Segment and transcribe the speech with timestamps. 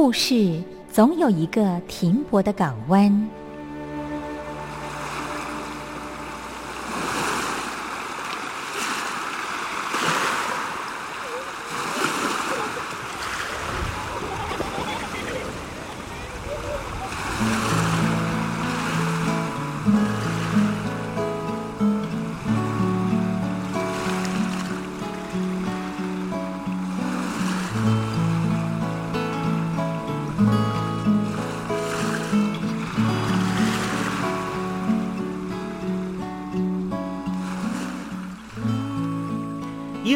[0.00, 3.28] 故事总有一个停泊的港湾。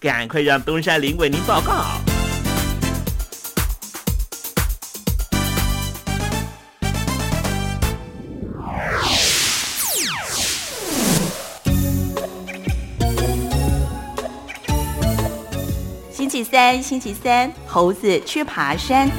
[0.00, 1.84] 赶快让东山林为您报告。
[16.10, 19.10] 星期三，星期三，猴子去爬山。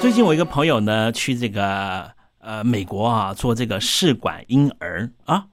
[0.00, 2.08] 最近我一个朋友呢，去这个
[2.38, 5.46] 呃美国啊，做这个试管婴儿啊，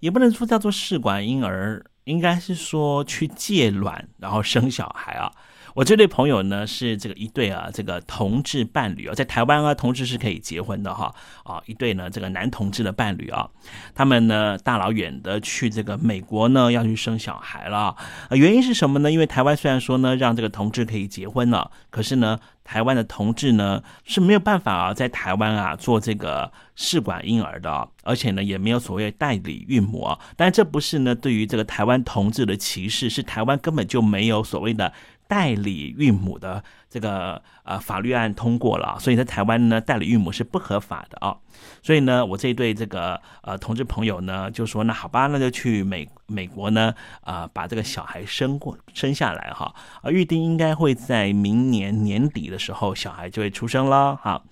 [0.00, 5.30] 也不能说叫做试管婴儿，应该是说去借卵然后生小孩啊。
[5.76, 11.14] 我这对朋友呢是这个一对啊，这个同志伴侣啊，在台湾啊，同志是可以结婚的哈
[11.44, 13.46] 啊，一对呢这个男同志的伴侣啊，
[13.94, 17.94] 他们呢大老远的去这个美国呢要去生小孩了，
[18.30, 19.12] 呃，原因是什么呢？
[19.12, 34.90] 因为台湾虽然说呢让这个同志可以结婚了，可是呢台湾的同志呢是没有办法啊在台湾啊做这个试管婴儿的，而且呢也没有所谓代理孕母，但这不是呢对于这个台湾同志的歧视，是台湾根本就没有所谓的。
[35.28, 41.36] 代理孕母的这个呃法律案通过了，所以在台湾呢，代理孕母是不合法的啊。
[41.82, 54.42] 所以呢，我这一对这个呃同志朋友呢，就说那好吧，那就去美美国呢，啊把这个小孩生过生下来哈，啊预定应该会在明年年底的时候，小孩就会出生了哈。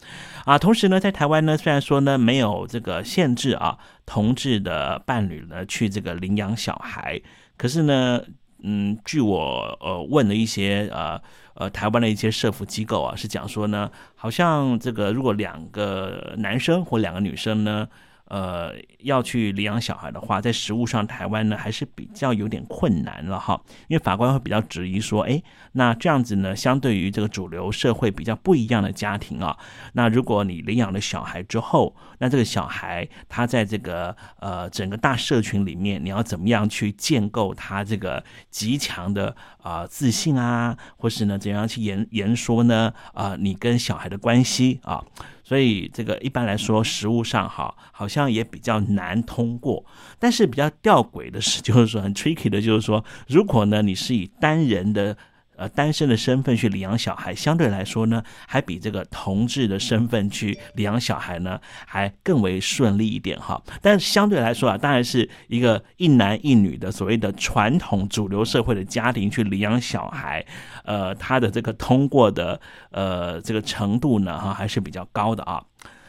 [0.45, 7.21] 啊，同时呢，在台湾呢，虽然说呢没有这个限制啊，同志的伴侣呢去这个领养小孩，
[7.57, 8.21] 可是呢。
[8.65, 11.21] 嗯，据我呃问了一些呃
[11.55, 17.89] 呃台湾的一些社福机构啊，是讲说呢，好像这个如果两个男生或两个女生呢。
[18.27, 25.43] 呃，要去领养小孩的话，在实物上，台湾呢还是比较有点困难了哈，因为法官会比较质疑说，哎，
[25.73, 29.57] 那这样子呢，相对于这个主流社会比较不一样的家庭啊，
[29.93, 45.05] 那如果你领养了小孩之后，那这个小孩他在这个呃整个大社群里面，你要怎么样去建构他这个极强的啊自信啊，或是呢怎样去言言说呢啊你跟小孩的关系啊？
[45.45, 49.85] 所以这个一般来说，实物上哈好像也比较难通过。
[50.19, 55.17] 但是比较吊诡的是， 就是说很 tricky 的，就是说，如果呢你是以单人的。
[55.57, 63.61] 呃，单身的身份去领养小孩，相对来说呢，还比这个同志的身份去领养小孩呢，还更为顺利一点哈。
[63.81, 70.45] 但是相对来说啊，当然是一个一男一女的所谓的传统主流社会的家庭去领养小孩，
[70.85, 72.61] 呃，他的这个通过的
[72.91, 75.63] 呃这个程度呢，哈，还是比较高的啊。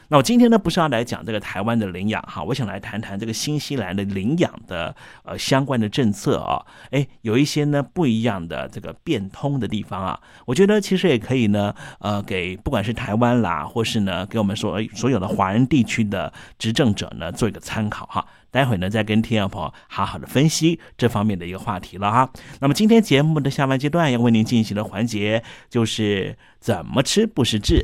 [0.09, 18.25] 那我今天呢不是要来讲这个台湾的领养哈，我想来谈谈这个新西兰的领养的呃相关的政策啊，哎，有一些呢不一样的这个变通的地方啊，我觉得其实也可以呢，呃，给不管是台湾啦，或是呢给我们所所有的华人地区的执政者呢做一个参考哈。
[18.51, 22.29] 待会呢再跟听众朋友好好的分析这方面的一个话题了哈。
[22.61, 27.83] 那么今天节目的下半阶段要为您进行的环节就是怎么吃不失智。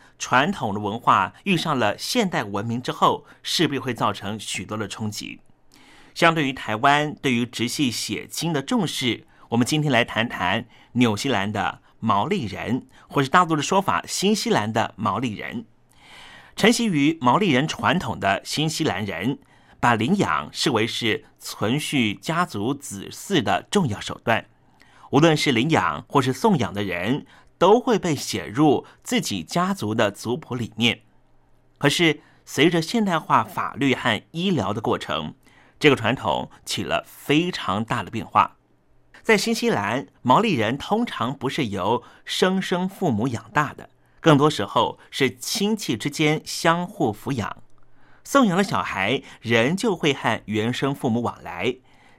[0.21, 5.39] 传统的文化遇上了现代文明之后，势必会造成许多的冲击。
[6.13, 15.65] 相对于台湾对于直系血亲的重视，我们今天来谈谈纽西兰的毛利人，或是大陆的说法新西兰的毛利人。
[16.55, 19.39] 承袭于毛利人传统的新西兰人，
[19.79, 24.45] 把领养视为是存续家族子嗣的重要手段。
[25.09, 27.25] 无论是领养或是送养的人。
[27.61, 31.01] 都会被写入自己家族的族谱里面。
[31.77, 35.35] 可是，随着现代化法律和医疗的过程，
[35.79, 38.57] 这个传统起了非常大的变化。
[39.21, 47.57] 在新西兰，毛利人通常不是由生生父母养大的，更多时候是亲戚之间相互抚养。
[48.23, 51.75] 送养的小孩仍旧会和原生父母往来，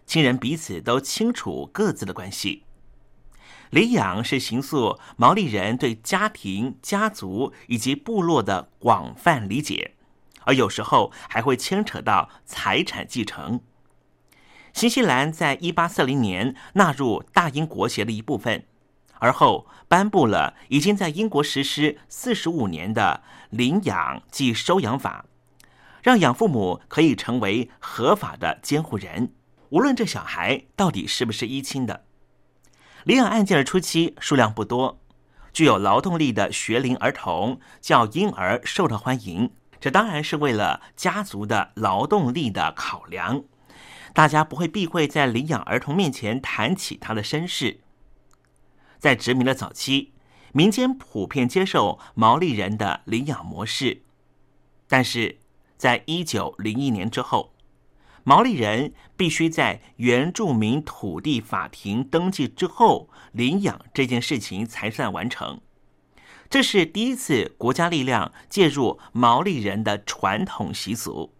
[0.06, 2.62] 亲人彼此都清楚各自的关系。
[3.72, 9.92] 领养是形塑毛利人对家庭、家族以及部落的广泛理解，
[10.42, 13.60] 而有时候还会牵扯到财产继承。
[14.74, 18.66] 新西兰在一八四零年纳入大英国协的一部分，
[19.14, 25.24] 而后颁布了已经在英国实施四十五年的领养即收养法，
[26.02, 29.32] 让养父母可以成为合法的监护人，
[29.70, 32.04] 无论这小孩到底是不是一亲的。
[33.04, 35.00] 领养案件的初期数量不多，
[35.52, 39.50] 具有劳动力的学龄儿童较婴儿受到欢迎。
[39.80, 43.42] 这当然是为了家族的劳动力的考量，
[44.14, 47.80] 大家不会避讳在领养儿童面前谈起他的身世。
[49.00, 50.12] 在殖民的早期，
[50.52, 54.02] 民间普遍接受毛利人的领养模式，
[54.86, 55.40] 但是
[55.76, 57.52] 在一九零一年之后。
[58.24, 65.60] 毛利人必须在原住民土地法庭登记之后领养这件事情才算完成。
[66.48, 71.32] 这是第一次国家力量介入毛利人的传统习俗。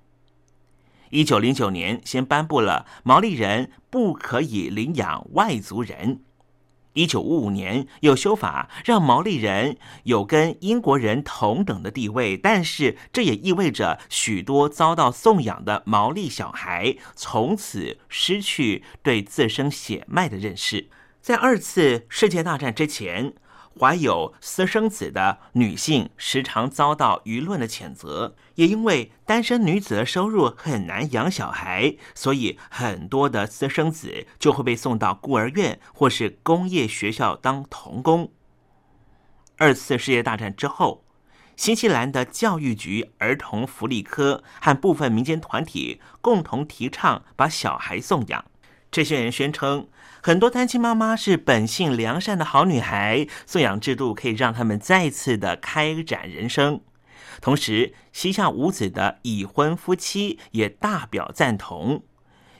[1.10, 6.22] 一九零九年，先颁布了毛利人不可以领养外族人。
[6.94, 20.88] 一九五五年有修法，让毛利人有跟英国人同等的地位，但是这也意味着许多遭到送养的毛利小孩从此失去对自身血脉的认识。
[21.20, 23.34] 在二次世界大战之前。
[23.78, 38.32] 怀有私生子的女性时常遭到舆论的谴责，也因为单身女子的收入很难养小孩，所以很多的私生子就会被送到孤儿院或是工业学校当童工。
[39.56, 41.04] 二次世界大战之后，
[41.56, 48.44] 新西兰的教育局儿童福利科和部分民间团体共同提倡把小孩送养。
[48.90, 49.88] 这些人宣称，
[50.24, 56.80] 很多单亲妈妈是本性良善的好女孩，送养制度可以让他们再次的开展人生。
[57.40, 62.04] 同时，膝下无子的已婚夫妻也大表赞同，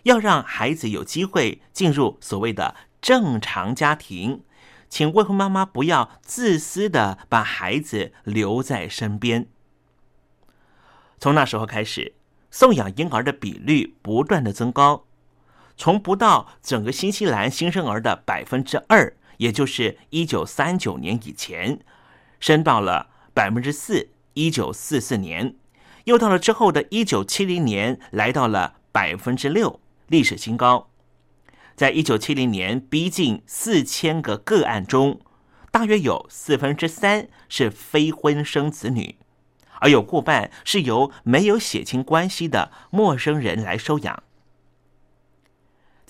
[0.03, 4.43] 要让孩子有机会进入所谓的正常家庭。
[4.89, 9.47] 请未婚妈妈不要自私的把孩子留在身边。
[11.21, 12.17] 从那时候开始，
[12.51, 15.05] 送养婴儿的比率不断的增高，
[15.83, 21.81] 从不到整个新西兰新生儿的百分之二，也就是一九三九年以前，
[22.39, 25.57] 升到了百分之四，一九四四年，
[26.05, 30.89] 又到了之后的一九七零年，来到了百分之六，历史新高。
[31.75, 35.21] 在一九七零年，逼近四千个个案中，
[35.73, 39.17] 大约有四分之三是非婚生子女，
[39.81, 44.23] 而有过半是由没有血亲关系的陌生人来收养。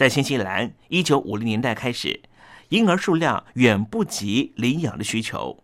[0.03, 2.23] 在新西兰，一九五零年代开始，
[2.71, 5.63] 婴儿数量远不及领养的需求。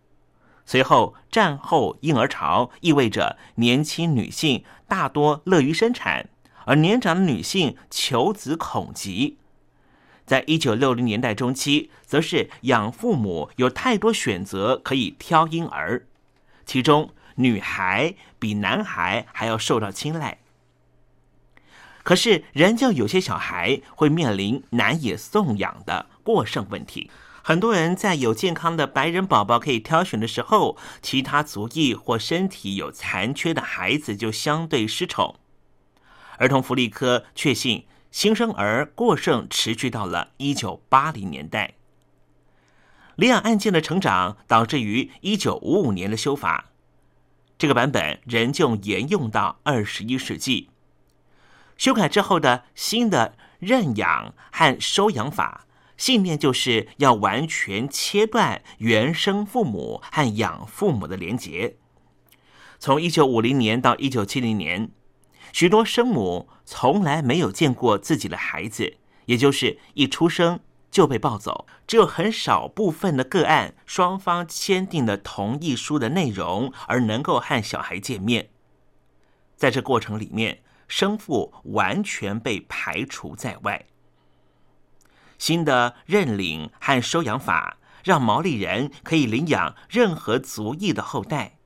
[0.65, 6.29] 随后，战后婴儿潮意味着年轻女性大多乐于生产，
[6.63, 9.39] 而年长的女性求子恐极。
[10.25, 16.07] 在一九六零年代中期，则是养父母有太多选择可以挑婴儿，
[16.65, 20.37] 其中女孩比男孩还要受到青睐。
[22.03, 27.11] 可是，仍旧有些小孩会面临难以送养的过剩问题。
[27.43, 35.35] 很多人在有健康的白人宝宝可以挑选的时候，其他族裔或身体有残缺的孩子就相对失宠。
[36.37, 37.85] 儿童福利科确信。
[38.11, 41.75] 新生儿过剩持续到了一九八零年代，
[43.15, 46.71] 领养案件的成长导致于一九五五年的修法，
[47.59, 50.71] 这个版本仍旧沿用到二十一世纪。
[51.79, 55.65] 修改之后的新的认养和收养法，
[55.97, 61.77] 信念就是要完全切断原生父母和养父母的连结。
[62.77, 64.91] 从一九五零年到一九七零年。
[65.51, 70.59] 许多生母从来没有见过自己的孩子，也就是一出生
[70.91, 71.65] 就被抱走。
[71.87, 78.49] 只有很少部分的个案，双方签订了同意书的内容，而能够和小孩见面。
[79.55, 83.85] 在这过程里面，生父完全被排除在外。
[85.37, 91.57] 新的认领和收养法让毛利人可以领养任何族裔的后代，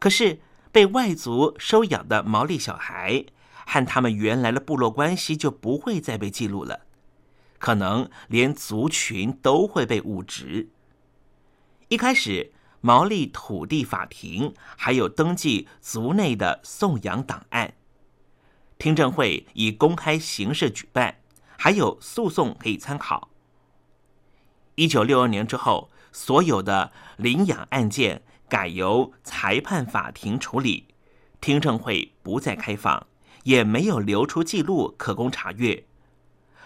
[0.00, 0.40] 可是。
[0.72, 3.24] 被外族收养的毛利小孩
[3.66, 6.82] 和他们原来的部落关系就不会再被记录了，
[7.58, 10.68] 可能连族群都会被误植。
[11.88, 17.72] 一开始，毛利土地法庭还有登记族内的送养档案，
[18.78, 21.16] 听证会以公开形式举办，
[21.56, 23.28] 还有诉讼可以参考。
[24.74, 28.22] 一九六二年之后，所有的领养案件。
[28.48, 30.86] 改由裁判法庭处理，
[31.40, 33.08] 听证会不再开放，
[33.42, 35.84] 也没有留出记录可供查阅。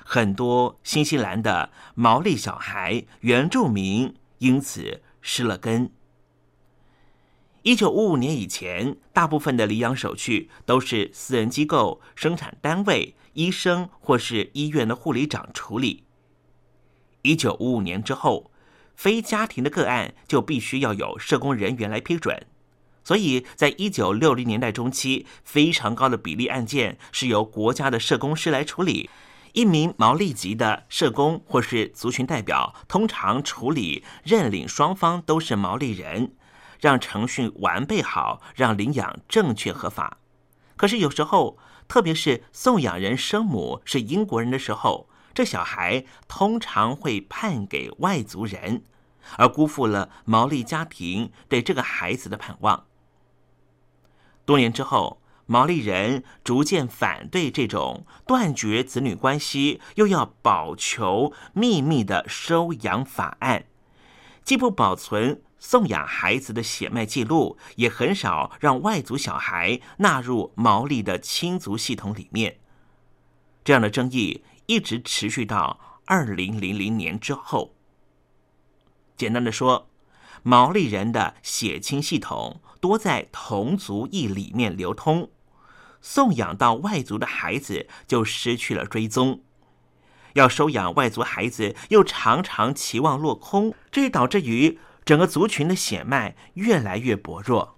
[0.05, 5.91] 很多新西兰的毛利小孩、原住民因此失了根。
[7.63, 16.05] 一九五五年以前，大部分的领养手续都是私人机构、生产单位、医生或是医院的护理长处理。
[17.23, 18.51] 一九五五年之后。
[18.97, 22.47] 非家庭的个案就必须要有社工人员来批准，
[23.03, 29.09] 所以在一九六零年代中期，非常高的比例案件是由国家的社工师来处理。
[29.55, 36.35] 一名毛利籍的社工或是族群代表，通常处理认领双方都是毛利人，
[36.81, 40.19] 让程序完备好，让领养正确合法。
[40.77, 48.83] 可是有时候，特别是送养人生母是英国人的时候，这小孩通常会判给外族人。
[49.37, 52.87] 而辜负了毛利家庭对这个孩子的盼望。
[54.47, 63.67] 多年之后，毛利人逐渐反对这种断绝子女关系又要保求秘密的收养法案，
[64.43, 72.59] 既不保存送养孩子的血脉记录，也很少让外族小孩纳入毛利的亲族系统里面。
[73.63, 77.75] 这样的争议一直持续到二零零零年之后。
[79.17, 79.91] 简单的说，
[80.43, 85.31] 毛利人的血亲系统多在同族裔里面流通，
[86.01, 89.43] 送养到外族的孩子就失去了追踪，
[90.33, 94.79] 要收养外族孩子又常常期望落空，这也导致于
[95.11, 97.77] 整个族群的血脉越来越薄弱。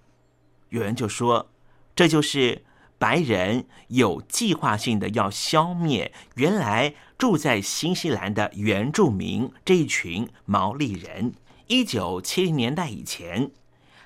[0.68, 1.50] 有人就说，
[1.96, 2.62] 这就是
[2.98, 11.32] 白人有计划性的要消灭原来住在新西兰的原住民这一群毛利人。
[11.68, 13.50] 一九七零年代以前，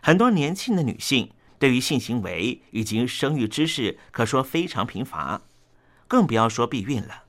[0.00, 5.42] 很多年轻的女性对于性行为以及生育知识可说非常贫乏，
[6.06, 7.24] 更不要说避孕了。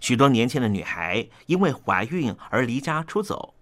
[0.00, 3.52] 许多年轻的女孩因为怀孕而离家出走，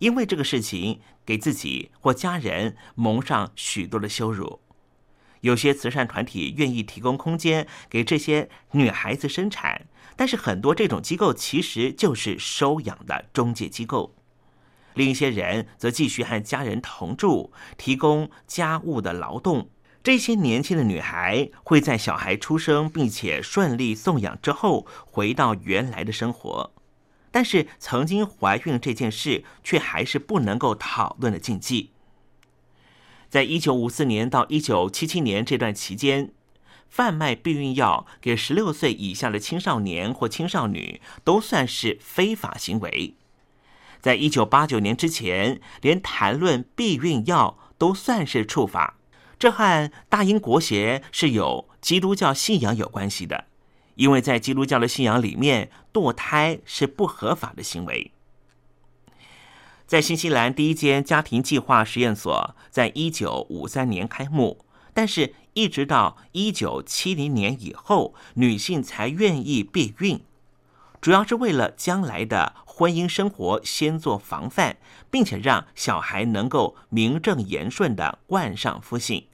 [0.00, 4.60] 因为这个事情给自己或家人蒙上许多的羞辱。
[5.42, 9.86] 有些慈善团体愿意提供空间给这些女孩子生产，
[10.16, 14.14] 但是很多这种机构其实就是收养的中介机构。
[14.94, 19.70] 另一些人则继续和家人同住，提供家务的劳动。
[20.02, 26.72] 这些年轻的女孩会在小孩出生并且顺利送养之后回到原来的生活，
[27.30, 31.90] 但是曾经怀孕这件事却还是不能够讨论的禁忌。
[33.28, 36.32] 在一九五四年到一九七七年这段期间，
[36.88, 43.14] 贩卖避孕药给十六岁以下的青少年或青少女都算是非法行为。
[44.00, 48.96] 在一九八九年之前，连谈论避孕药都算是处罚。
[49.38, 53.46] 这和大英国协是有基督教信仰有关系的，
[54.00, 58.12] 因为在基督教的信仰里面，堕胎是不合法的行为。
[59.86, 70.22] 在新西兰第一间家庭计划实验所在一九五三年开幕，但是一直到一九七零年以后，女性才愿意避孕，
[71.02, 74.78] 主要是为了将来的婚姻生活先做防范，
[75.10, 79.26] 并且让小孩能够名正言顺的冠上夫姓。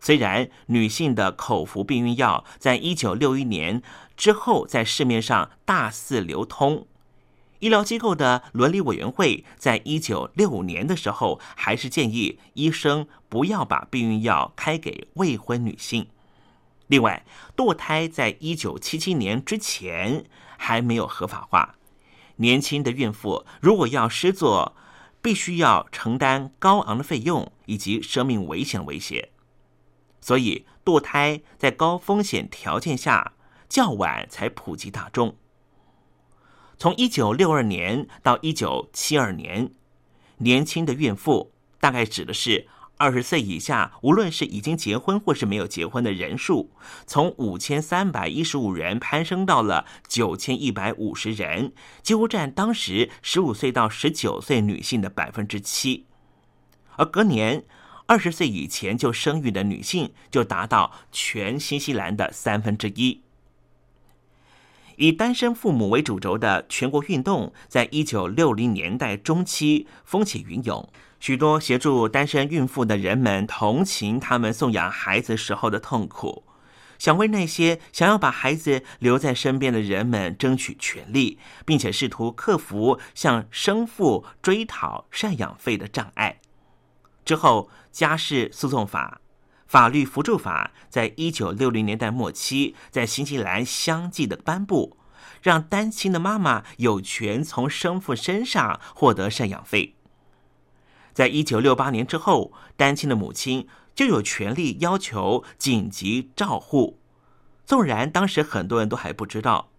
[0.00, 3.82] 虽然女性的口服避孕药在一九六一年
[4.16, 6.86] 之后在市面上大肆流通，
[7.58, 16.06] 医疗机构的伦理委员会在一九六五年的时候还是建议医生不要把避孕药开给未婚女性。
[16.86, 17.24] 另外，
[17.56, 20.24] 堕胎在一九七七年之前
[20.56, 21.74] 还没有合法化，
[22.36, 24.76] 年轻的孕妇如果要施作，
[25.20, 29.30] 必须要承担高昂的费用以及生命危险威胁。
[30.20, 33.34] 所以，堕胎在高风险条件下
[33.68, 35.36] 较晚才普及大众。
[36.78, 39.70] 从一九六二年到一九七二年，
[40.38, 46.70] 年轻的孕妇大概指的是二十岁以下，无论是已经结婚或是没有结婚的人数，
[47.06, 56.06] 从五千三百一十五人攀升到了九千一百五十人，几乎占当时十五岁到十九岁女性的百分之七。
[56.96, 57.64] 而隔年。
[58.06, 63.22] 二十岁以前就生育的女性就达到全新西兰的三分之一。
[64.96, 70.88] 以单身父母为主轴的全国运动，在一九六零年代中期风起云涌，
[71.20, 76.44] 许多协助单身孕妇的人们同情他们送养孩子时候的痛苦，
[76.98, 86.40] 想为那些想要把孩子留在身边的人们争取权利，并且试图克服向生父追讨赡养费的障碍。
[87.26, 89.22] 之后，家事诉讼法、
[89.66, 94.98] 法律扶助法在一九六零年代末期在新西兰相继的颁布，
[95.40, 99.94] 让单亲的妈妈有权从生父身上获得赡养费。
[101.14, 107.00] 在一九六八年之后，单亲的母亲就有权利要求紧急照护。
[107.64, 109.70] 纵然当时很多人都还不知道，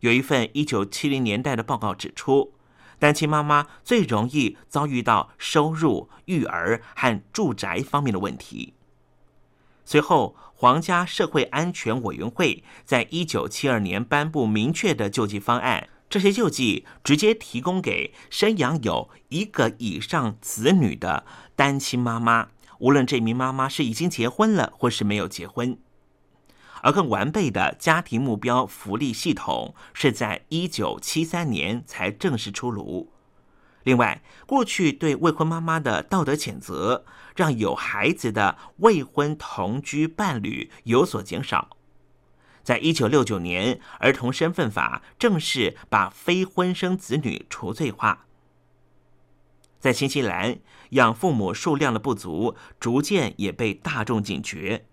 [0.00, 2.52] 有一份一九七零年代的报告指出。
[2.98, 8.74] 单亲妈妈最容易遭遇到收入、育儿和住宅方面的问题。
[9.84, 22.48] 随后，皇家社会安全委员会在一九七二年颁布明确的救济方案，这些救济直接提供给生养有一个以上子女的单亲妈妈，
[22.80, 25.78] 无论这名妈妈是已经结婚了或是没有结婚。
[26.82, 33.12] 而更完备的家庭目标福利系统是在一九七三年才正式出炉。
[33.84, 41.76] 另外，过去对未婚妈妈的道德谴责，让有孩子的未婚同居伴侣有所减少。
[42.62, 48.26] 在一九六九年，《儿童身份法》正式把非婚生子女除罪化。
[49.78, 50.58] 在新西兰，
[50.90, 54.87] 养父母数量的不足，逐渐也被大众警觉。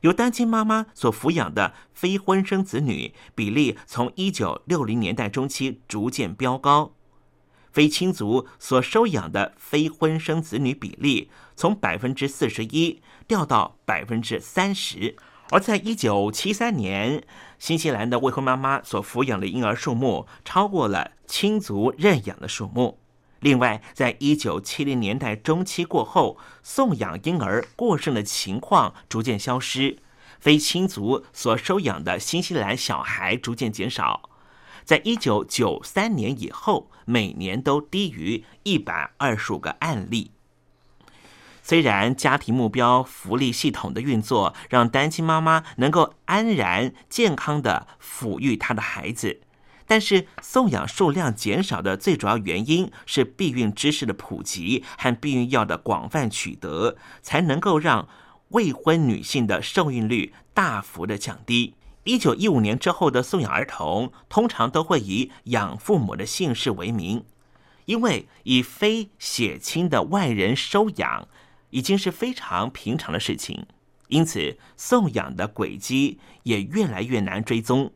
[0.00, 6.92] 由单亲妈妈所抚养的非婚生子女比例，从一九六零年代中期逐渐飙高；
[7.70, 15.16] 非亲族所收养的非婚生子女比例，从百分之四十一掉到百分之三十。
[15.50, 17.24] 而在一九七三年，
[17.58, 22.98] 新西兰的未婚妈妈所抚养的婴儿数目超过了亲族认养的数目。
[23.40, 29.98] 另外，在一九七零年代中期过后，送养婴儿过剩的情况逐渐消失，
[30.38, 34.28] 非亲族所收养的新西兰小孩逐渐减少。
[34.84, 40.32] 在一九九三年以后，每年都低于一百二十五个案例。
[41.62, 49.40] 虽然家庭目标福利系统的运作让单亲妈妈能够安然健康的抚育她的孩子。
[49.90, 58.08] 但是送养数量减少的最主要原因是避孕知识的普及和避孕药的广泛取得，才能够让
[58.50, 61.74] 未婚女性的受孕率大幅的降低。
[62.04, 67.24] 一九一五年之后的送养儿童，通常都会以养父母的姓氏为名，
[67.86, 71.26] 因为以非血亲的外人收养
[71.70, 73.66] 已经是非常平常的事情，
[74.06, 77.92] 因此送养的轨迹也越来越难追踪。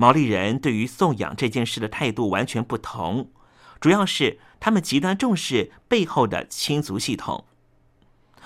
[0.00, 3.32] 毛利人对于送养这件事的态度完全不同，
[3.80, 7.46] 主要是他们极端重视背后的亲族系统，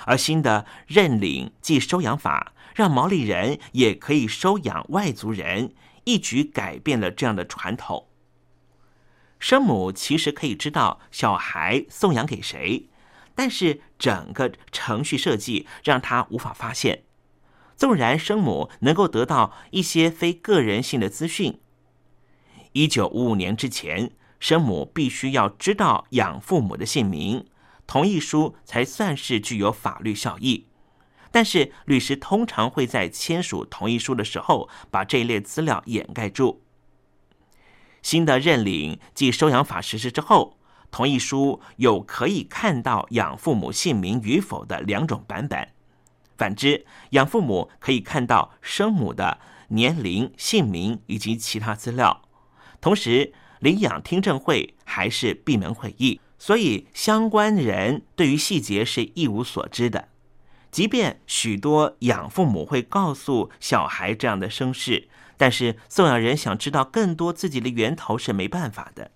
[0.07, 8.09] 而新的认领即收养法让毛利人也可以收养外族人，一举改变了这样的传统。
[9.39, 12.89] 生母其实可以知道小孩送养给谁，
[13.35, 17.03] 但是整个程序设计让他无法发现。
[17.83, 21.59] 纵然生母能够得到一些非个人性的资讯，
[22.71, 27.45] 一九五五年之前，生母必须要知道养父母的姓名，
[27.89, 30.69] 同意书才算是具有法律效益。
[31.33, 36.63] 但是律师通常会在签署同意书的时候把这一类资料掩盖住。
[38.01, 40.57] 新的认领即收养法实施之后，
[40.93, 45.69] 同意书有可以看到养父母姓名与否的两种版本。
[46.37, 52.23] 反之，养父母可以看到生母的年龄、姓名以及其他资料。
[52.81, 60.09] 同时，领养听证会还是闭门会议，所以相关人对于细节是一无所知的。
[60.71, 69.11] 即便许多养父母会告诉小孩这样的声势，但是送养人想知道更多自己的源头是没办法的。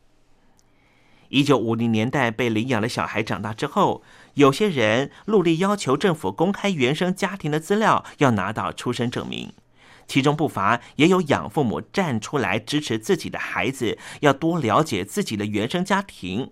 [1.28, 4.02] 一九五零年代被领养的小孩长大之后，
[4.36, 9.54] 有些人陆力要求政府公开原生家庭的资料，要拿到出生证明。
[10.06, 16.50] 其中不乏也有养父母站出来支持自己的孩子，要多了解自己的原生家庭。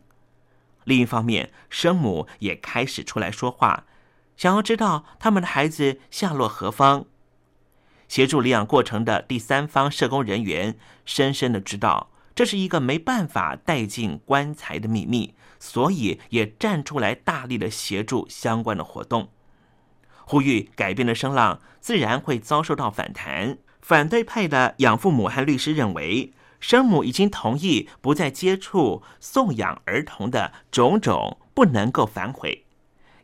[0.84, 3.84] 另一方面，生母也开始出来说话，
[4.34, 7.04] 想要知道他们的孩子下落何方。
[8.08, 12.10] 协助领养过程的第三方社工人员深深的知道。
[12.34, 19.30] 这是一个没办法带进棺材的秘密，所以也站出来大力的协助相关的活动，
[20.24, 23.58] 呼吁改变的声浪，自然会遭受到反弹。
[23.80, 32.64] 反对派的养父母和律师认为，生母已经同意不再接触送养儿童的种种，不能够反悔。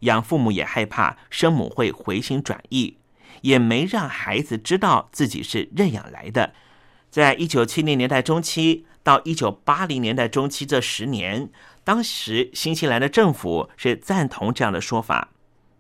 [0.01, 2.97] 养父母也害怕生母会回心转意，
[3.43, 6.55] 也没让孩子知道自己是认养来的。
[7.11, 8.87] 在一九七零年代中期。
[9.03, 11.49] 到一九八零年代中期这十年，
[11.91, 15.31] 当时新西兰的政府是赞同这样的说法，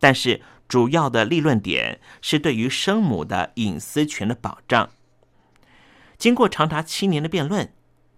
[0.00, 4.90] 但是主要的立论点是对于生母的隐私权的保障。
[6.18, 7.72] 经过长达七年的辩论，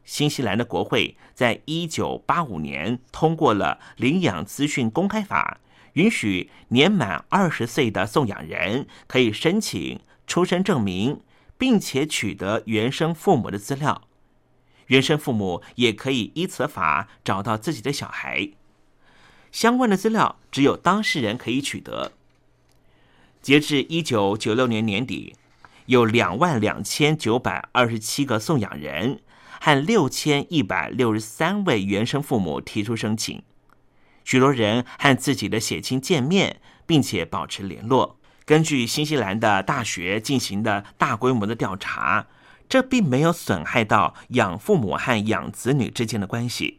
[0.06, 5.58] 新西兰的国会在一九八五年通过了《领养资讯公开法》，
[5.92, 11.20] 允许年满二十岁的送养人可以申请出生证明，
[11.58, 14.00] 并且取得原生父母的资料。
[14.92, 18.50] 原生父母也可以依此法找到自己的小孩，
[19.50, 22.12] 相关的资料只有当事人可以取得。
[23.40, 25.34] 截至一九九六年年底，
[25.86, 29.22] 有两万两千九百二十七个送养人
[29.62, 33.42] 和六千一百六十三位原生父母提出申请，
[34.24, 38.18] 许多人和自己的血亲见面，并且保持联络。
[38.44, 42.26] 根据新西兰的大学进行的大规模的调查。
[42.72, 46.78] 这并没有损害到养父母和养子女之间的关系。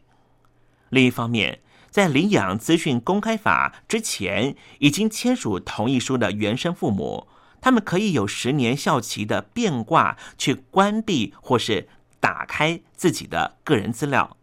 [0.89, 1.59] 另一方面，
[1.91, 7.27] 在领养资讯公开法之前已经签署同意书的原生父母，
[7.61, 11.87] 他们可以有十年效期的变卦去关闭或是
[12.19, 14.35] 打开自己的个人资料。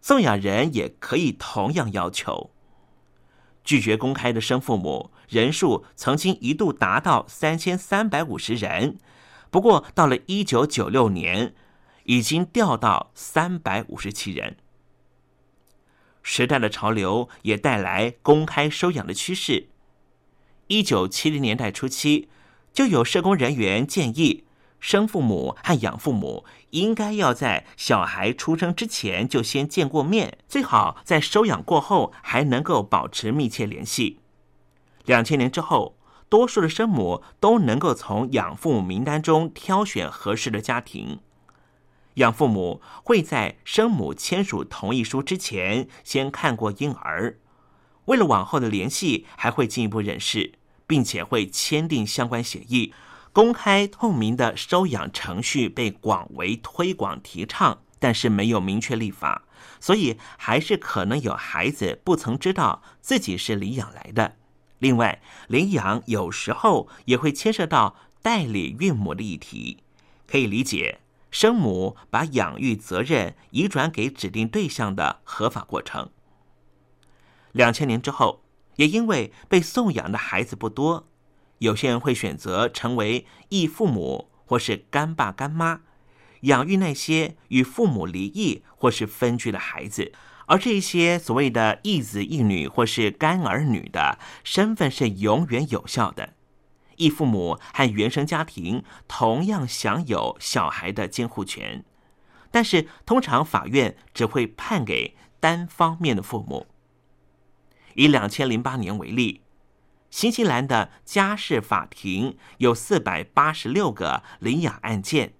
[0.00, 2.52] 送养人也可以同样要求
[3.64, 8.98] 拒绝公开的生父母人数曾经一度达到三千三百五十人。
[9.50, 11.54] 不过，到了一九九六年，
[12.04, 14.56] 已经掉到三百五十七人。
[16.22, 19.68] 时代的潮流也带来公开收养的趋势。
[20.66, 22.28] 一九七零年代初期，
[22.72, 24.44] 就有社工人员建议，
[24.80, 34.18] 生父母和养父母应该要在小孩出生之前就先见过面，最好在收养过后还能够保持密切联系。
[35.04, 35.95] 两千年之后，
[36.28, 41.20] 多数的生母都能够从养父母名单中挑选合适的家庭。
[42.14, 47.38] 养父母会在生母签署同意书之前先看过婴儿，
[48.06, 50.54] 为了往后的联系，还会进一步认识，
[50.86, 52.94] 并且会签订相关协议。
[53.32, 59.42] 公开透明的收养程序被广为推广提倡，但是没有明确立法，
[59.78, 64.36] 所以还是可能有孩子不曾知道自己是领养来的。
[64.78, 69.78] 另外，领养有时候也会牵涉到代理孕母的议题，
[70.26, 76.10] 可以理解生母把养育责任移转给指定对象的合法过程。
[77.52, 78.42] 两千年之后，
[78.76, 81.08] 也因为被送养的孩子不多。
[81.58, 85.80] 有些人会选择成为异父母或是干爸干妈，
[86.42, 90.12] 养育那些与父母离异或是分居的孩子，
[90.46, 96.34] 而这些所谓的异子异女或是干儿女的身份是永远有效的。
[96.96, 101.84] 异父母和原生家庭同样享有小孩的监护权，
[102.50, 106.66] 但是通常法院只会判给单方面的父母。
[107.94, 109.42] 以两千零八年为例。
[110.08, 115.34] 新西兰的家事法庭有四百八十六个领养案件，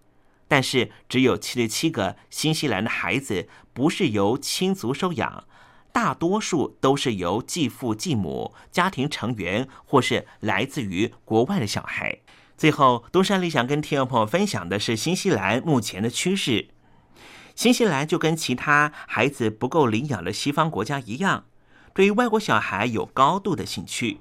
[0.49, 5.45] 但是只有七十七个新西兰的孩子不是由亲族收养，
[5.93, 12.21] 大多数都是由继父继母、家庭成员或是来自于国外的小孩。
[12.57, 16.69] 最后，东山里想跟听众朋友分享的是新西兰目前的趋势。
[17.55, 21.45] 新西兰就跟其他孩子不够领养的西方国家一样，
[21.93, 24.21] 对于外国小孩有高度的兴趣。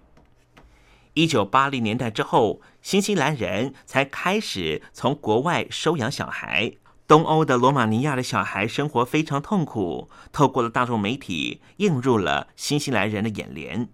[1.15, 6.73] 一九八零年代之后，新西兰人才开始从国外收养小孩。
[7.08, 13.88] 东欧的罗马尼亚的小孩生活非常痛苦，透过了大众媒体映入了新西兰人的眼帘，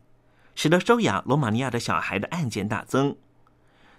[0.55, 3.15] 使得收养罗马尼亚的小孩的案件大增。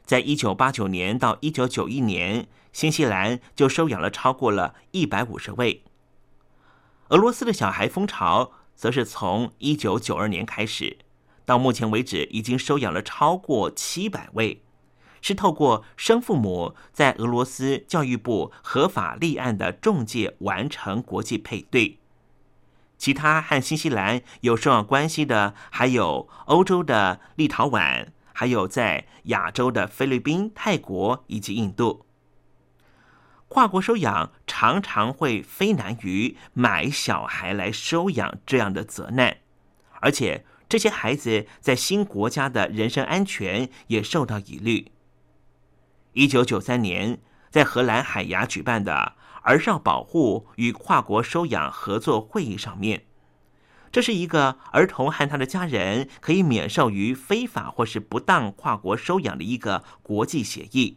[0.05, 5.85] 在一九八九年到一九九一年，新西兰就收养了超过了一百五十位。
[7.11, 10.99] 俄罗斯的小孩风潮则是从一九九二年开始。
[11.45, 14.63] 到目前为止，已经收养了超过七百位，
[15.21, 21.99] 是透过生父母在俄罗斯教育部合法立案的中介完成国际配对。
[22.97, 32.07] 其他和新西兰有收养关系的，还有欧洲的立陶宛，还有在亚洲的菲律宾、泰国以及印度。
[33.49, 39.39] 跨国收养常常会非难于买小孩来收养这样的责难，
[40.01, 40.47] 而且。
[40.73, 44.91] 这些孩子在新国家的人身安全也受到疑虑。
[46.15, 47.19] 一九九三年，
[47.51, 53.05] 在荷兰海牙举办的儿少保护与跨国收养合作会议上面，
[53.91, 60.97] 这是一个儿童和他的家人可以免受于非法或是不当跨国收养的一个国际协议。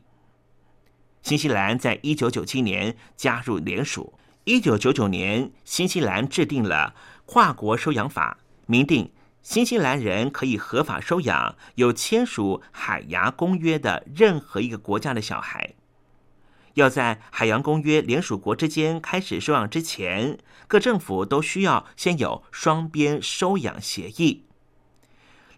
[1.21, 4.13] 新西兰在一九九七年加入联署，
[4.45, 9.11] 一九九九年，新西兰制定了跨国收养法，明定。
[9.45, 15.75] 新西兰人可以合法收养有签署海牙公约的任何一个国家的小孩。
[16.73, 24.45] 要在海洋公约联署国之间开始收养之前，各政府都需要先有双边收养协议。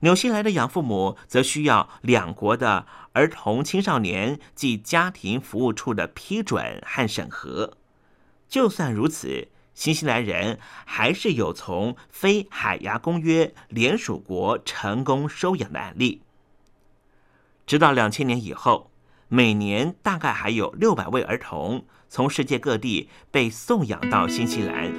[0.02, 7.78] 纽西兰的养父母则需要两国的儿童青少年及家庭服务处的批准和审核。
[8.50, 9.48] 就算如此。
[9.78, 16.20] 新西兰人还是有从非海牙公约联属国成功收养的案例。
[17.68, 18.90] 直到两千年以后，
[19.28, 24.92] 每年大概还有六百位儿童从世界各地被送养到新西兰。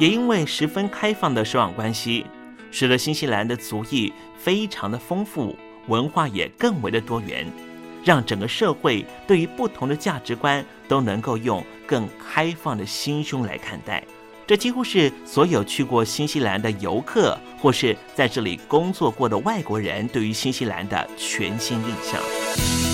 [0.00, 2.26] 也因为十分开放的收养关系，
[2.72, 7.46] 使得新西兰的族裔非常的丰富，文化也更为的多元，
[8.04, 14.04] 让整个社会对于不同的价值观都能够用更开放的心胸来看待。
[14.46, 22.93] 这几乎是所有去过新西兰的游客，或是在这里工作过的外国人，对于新西兰的全新印象。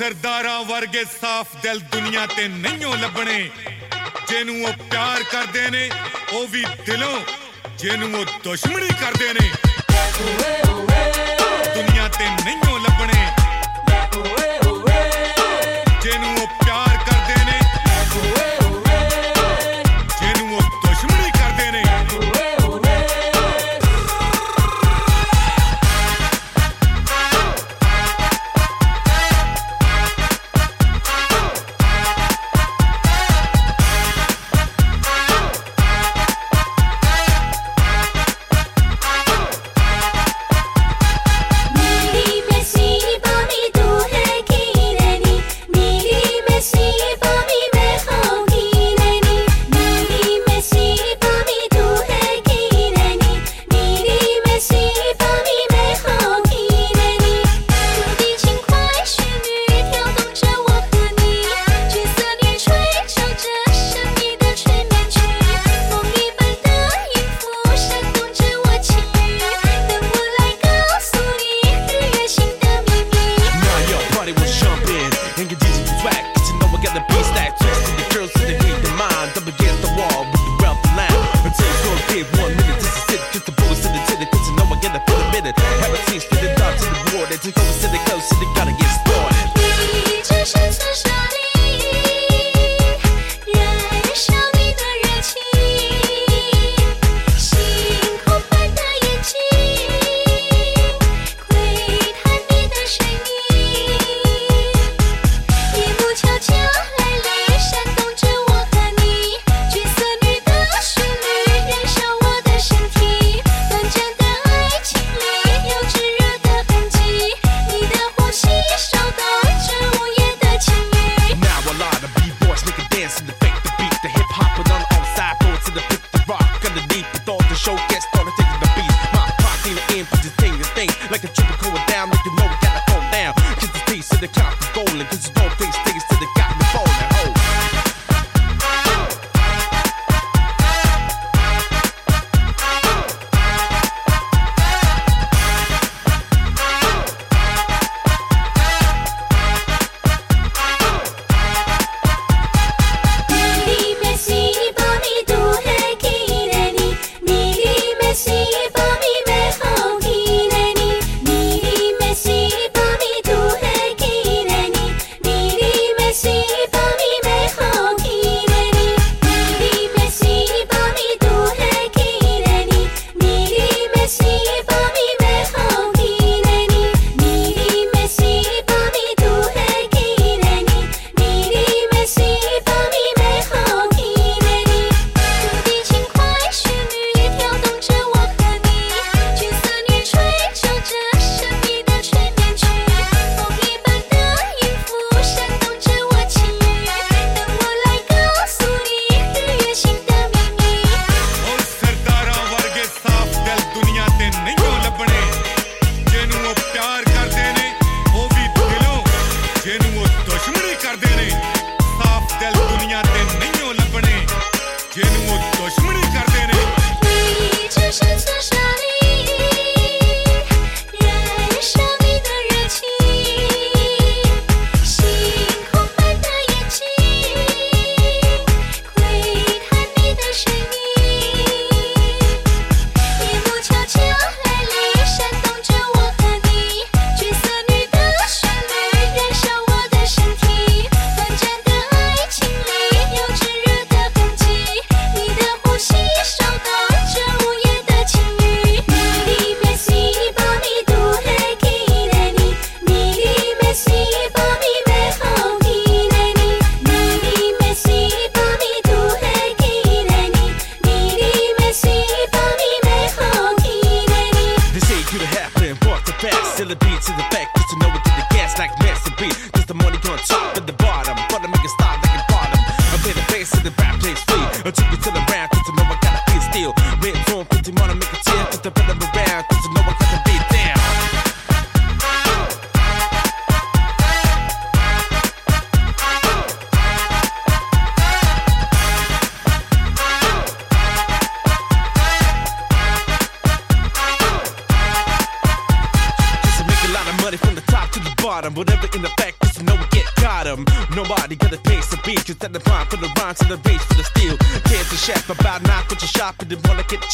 [0.00, 3.50] ਸਰਦਾਰਾਂ ਵਰਗੇ ਸਾਫ਼ ਦਿਲ ਦੁਨੀਆ ਤੇ ਨਹੀਂਓ ਲੱਭਣੇ।
[4.28, 5.90] ਜਿਹਨੂੰ ਉਹ ਪਿਆਰ ਕਰਦੇ ਨੇ,
[6.32, 7.20] ਉਹ ਵੀ ਦਿਲੋਂ।
[7.78, 9.50] ਜਿਹਨੂੰ ਉਹ ਦੁਸ਼ਮਣੀ ਕਰਦੇ ਨੇ।
[11.74, 13.19] ਦੁਨੀਆ ਤੇ ਨਹੀਂਓ ਲੱਭਣੇ।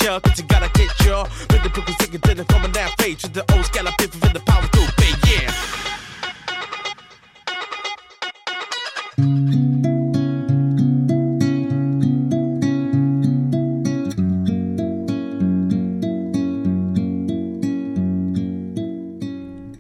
[0.07, 0.21] Yeah.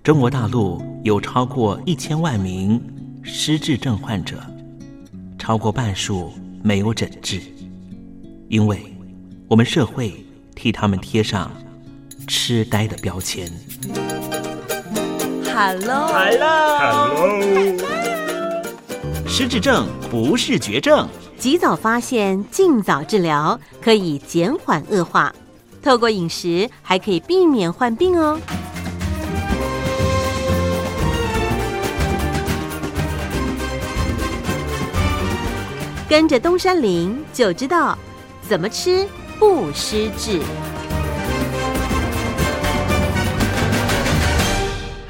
[0.03, 2.81] 中国大陆有超过一千万名
[3.24, 4.41] 失智症患者，
[5.37, 7.41] 超过半数没有诊治，
[8.49, 8.96] 因为
[9.49, 10.13] 我们社会
[10.57, 11.49] 替他们贴上
[12.27, 13.49] 痴呆的标签。
[15.45, 17.79] Hello，Hello，Hello，
[19.29, 25.33] 失智症不是绝症，及早发现，尽早治疗，可以减缓恶化。
[25.81, 28.41] 透过饮食，还可以避免患病哦。
[36.09, 37.97] 跟着东山林就知道
[38.43, 39.07] 怎么吃
[39.39, 40.41] 不失智。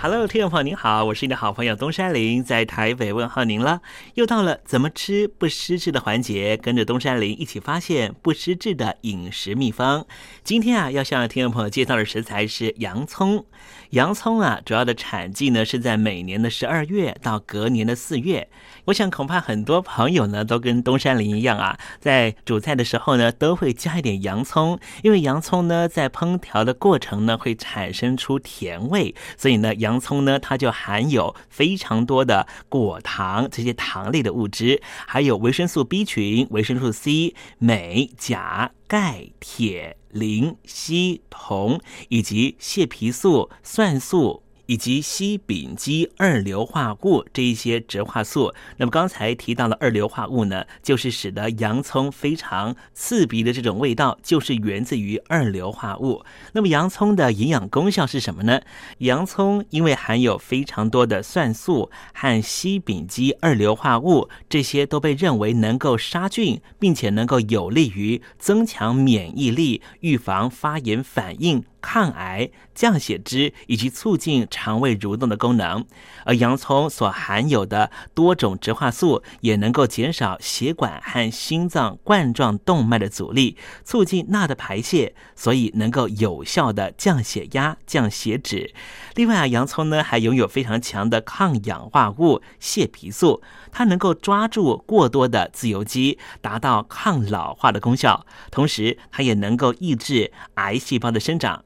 [0.01, 3.81] Hello，听众朋友您好，我是你的好朋友东山林，在台北问候您了。
[4.15, 10.07] 又到了怎么吃不失智的环节，跟着东山林一起发现不失智的饮食秘方。
[10.45, 13.47] 今天啊，要向听众朋友介绍的食材是洋葱。
[13.91, 18.49] 洋葱啊，主要的产季呢是在每年的十二月到隔年的四月。
[18.87, 38.71] 我想恐怕很多朋友呢都跟东山林一样啊，在煮菜的时候呢都会加一点洋葱，因为洋葱呢在烹调的过程呢会产生出甜味，所以呢洋葱呢它就含有非常多的果糖这些糖类的物质，还有维生素 B 群、维生素 C、镁、钾。
[38.87, 44.43] 钙、铁、磷、硒、铜，以及蟹皮素、蒜素。
[44.67, 56.25] 以及烯丙基二硫化物这一些植化素，那么刚才提到的二硫化物呢，就是使得洋葱非常刺鼻的这种味道，就是源自于二硫化物。
[56.53, 58.61] 那么洋葱的营养功效是什么呢？
[58.99, 71.65] 洋葱因为含有非常多的蒜素和烯丙基二硫化物，这些都被认为能够杀菌，并且能够有利于增强免疫力、预防发炎反应。
[71.87, 75.87] 抗癌、降血脂以及促进肠胃蠕动的功能，
[76.25, 88.75] 而洋葱所含有的多种植化素也能够减少血管和心脏冠状动脉的阻力，促进钠的排泄，所以能够有效的降血压、降血脂。
[89.15, 101.63] 另外啊，洋葱呢还拥有非常强的抗氧化物蟹皮素，它能够抓住过多的自由基，达到抗老化的功效，同时它也能够抑制癌细胞的生长。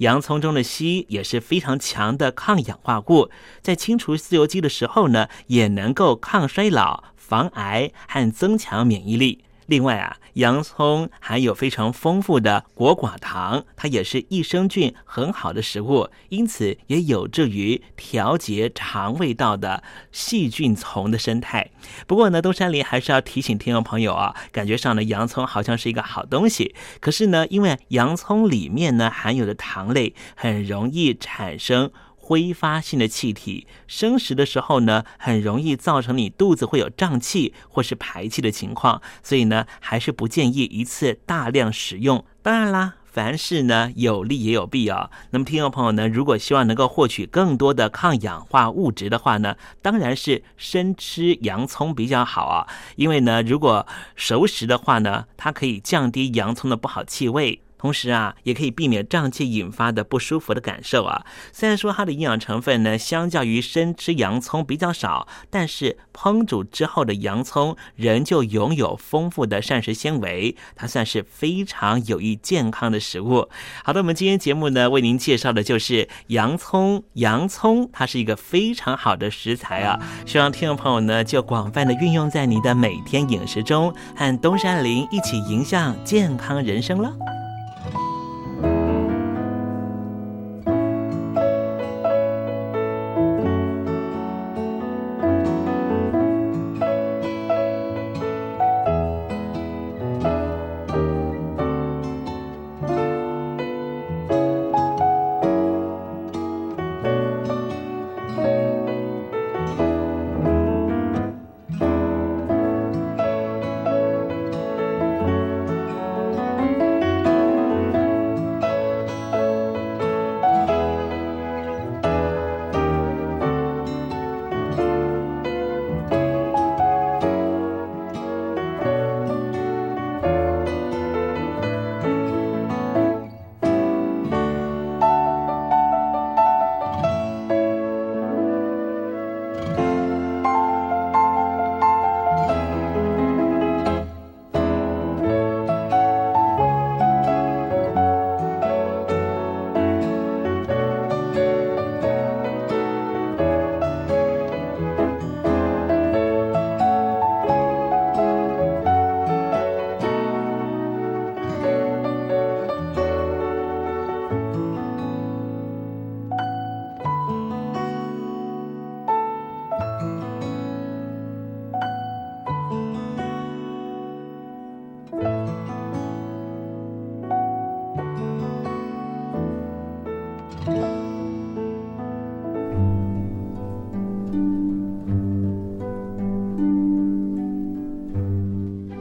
[0.00, 3.30] 洋葱中的硒也是非常强的抗氧化物，
[3.60, 9.44] 在清除自由基的时候呢，也能够抗衰老、防癌和增强免疫力。
[9.70, 21.70] 另外啊，洋葱含有非常丰富的果寡糖，它也是益生菌很好的食物，因此也有助于调节肠胃道的细菌丛的生态。
[22.08, 31.92] 不过呢，东山林还是要提醒听众朋友啊，感觉上呢，洋葱好像是一个好东西，可是呢，因为洋葱里面呢含有的糖类很容易产生。
[32.30, 42.24] 挥发性的气体，生食的时候呢，很容易造成你肚子会有胀气或是排气的情况，所以呢，还是不建议一次大量使用。
[42.40, 42.94] 当然啦。
[43.10, 52.68] 凡事呢有利也有弊啊、那么听众朋友呢，如果希望能够获取更多的抗氧化物质的话呢，当然是生吃洋葱比较好啊。
[52.94, 57.60] 因为呢，如果熟食的话呢，它可以降低洋葱的不好气味。
[57.80, 61.24] 同时啊，也可以避免胀气引发的不舒服的感受啊。
[61.50, 73.48] 虽然说它的营养成分呢，相较于生吃洋葱比较少，但是烹煮之后的洋葱仍旧拥有丰富的膳食纤维，它算是非常有益健康的食物。
[73.82, 77.02] 好的，我们今天节目呢，为您介绍的就是洋葱。
[77.14, 87.39] 洋葱它是一个非常好的食材啊，希望听众朋友呢，就广泛的运用在你的每天饮食中，和东山林一起迎向健康人生了。